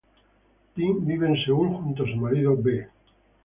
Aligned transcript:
Pim 0.73 1.05
vive 1.05 1.27
en 1.27 1.37
Seúl, 1.43 1.69
junto 1.75 2.03
a 2.05 2.07
su 2.07 2.15
marido 2.15 2.57
Vee. 2.57 2.87